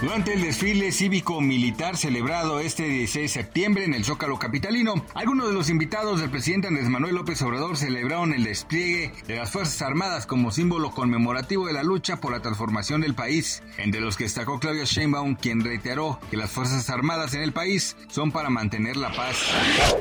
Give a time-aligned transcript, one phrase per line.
[0.00, 5.52] Durante el desfile cívico-militar celebrado este 16 de septiembre en el Zócalo Capitalino, algunos de
[5.52, 10.24] los invitados del presidente Andrés Manuel López Obrador celebraron el despliegue de las Fuerzas Armadas
[10.24, 14.58] como símbolo conmemorativo de la lucha por la transformación del país, entre los que destacó
[14.58, 19.12] Claudio Sheinbaum, quien reiteró que las Fuerzas Armadas en el país son para mantener la
[19.12, 19.36] paz.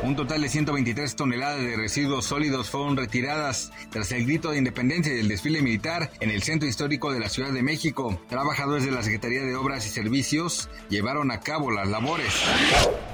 [0.04, 5.13] Un total de 123 toneladas de residuos sólidos fueron retiradas tras el grito de independencia
[5.13, 8.18] del desfile militar en el centro histórico de la Ciudad de México.
[8.29, 12.34] Trabajadores de la Secretaría de Obras y Servicios llevaron a cabo las labores.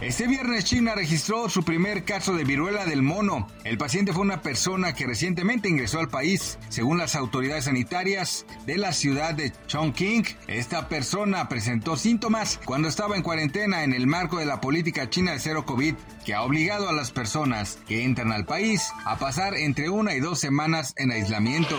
[0.02, 3.48] Este viernes China registró su primer caso de viruela del mono.
[3.64, 8.78] El paciente fue una persona que recientemente ingresó al país, según las autoridades sanitarias de
[8.78, 10.26] la ciudad de Chongqing.
[10.48, 15.32] Esta persona presentó síntomas cuando estaba en cuarentena en el marco de la política china
[15.32, 15.96] de cero COVID,
[16.26, 20.20] que ha obligado a las personas que entran al país a pasar entre una y
[20.20, 21.78] dos semanas en aislamiento.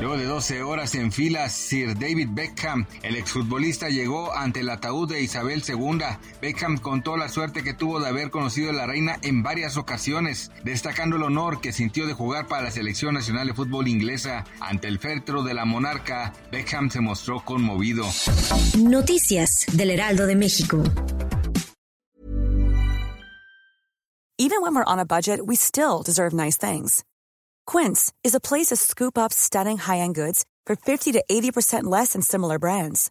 [0.00, 5.08] Luego de 12 horas en fila, Sir David Beckham, el exfutbolista, llegó ante el ataúd
[5.08, 6.00] de Isabel II.
[6.40, 10.50] Beckham contó la suerte que tuvo de haber conocido a la reina en varias ocasiones,
[10.64, 14.44] destacando el honor que sintió de jugar para la selección nacional de fútbol inglesa.
[14.60, 18.04] Ante el féretro de la monarca, Beckham se mostró conmovido.
[18.78, 20.82] Noticias del Heraldo de México.
[24.38, 27.04] Even when we're on a budget, we still deserve nice things.
[27.64, 32.14] Quince is a place to scoop up stunning high-end goods for 50 to 80% less
[32.14, 33.10] than similar brands.